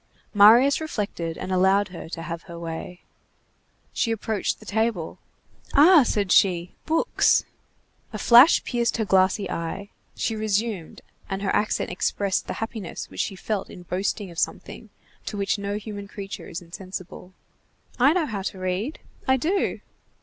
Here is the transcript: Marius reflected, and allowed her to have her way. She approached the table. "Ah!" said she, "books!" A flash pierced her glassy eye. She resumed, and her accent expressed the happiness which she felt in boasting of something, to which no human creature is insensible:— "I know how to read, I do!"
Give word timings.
Marius 0.33 0.81
reflected, 0.81 1.37
and 1.37 1.51
allowed 1.51 1.89
her 1.89 2.09
to 2.09 2.23
have 2.23 2.41
her 2.49 2.57
way. 2.57 3.01
She 3.93 4.09
approached 4.11 4.59
the 4.59 4.65
table. 4.65 5.19
"Ah!" 5.75 6.01
said 6.01 6.31
she, 6.31 6.73
"books!" 6.87 7.45
A 8.11 8.17
flash 8.17 8.63
pierced 8.63 8.97
her 8.97 9.05
glassy 9.05 9.47
eye. 9.47 9.91
She 10.15 10.35
resumed, 10.35 11.01
and 11.29 11.43
her 11.43 11.53
accent 11.55 11.91
expressed 11.91 12.47
the 12.47 12.53
happiness 12.53 13.11
which 13.11 13.19
she 13.21 13.35
felt 13.35 13.69
in 13.69 13.83
boasting 13.83 14.31
of 14.31 14.39
something, 14.39 14.89
to 15.27 15.37
which 15.37 15.59
no 15.59 15.75
human 15.77 16.07
creature 16.07 16.47
is 16.47 16.63
insensible:— 16.63 17.33
"I 17.99 18.11
know 18.13 18.25
how 18.25 18.41
to 18.41 18.57
read, 18.57 19.01
I 19.27 19.37
do!" 19.37 19.81